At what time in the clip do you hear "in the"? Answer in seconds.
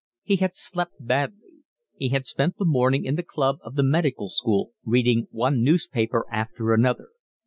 3.05-3.21